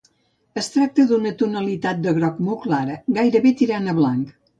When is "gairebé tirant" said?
3.19-3.93